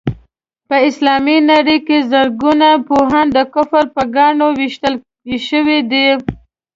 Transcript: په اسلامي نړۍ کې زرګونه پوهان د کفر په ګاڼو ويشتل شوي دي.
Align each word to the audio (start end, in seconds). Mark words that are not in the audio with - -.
په 0.67 0.75
اسلامي 0.89 1.37
نړۍ 1.51 1.77
کې 1.87 1.97
زرګونه 2.11 2.69
پوهان 2.87 3.27
د 3.31 3.37
کفر 3.53 3.83
په 3.95 4.01
ګاڼو 4.15 4.47
ويشتل 4.59 4.93
شوي 5.47 5.79
دي. 5.91 6.07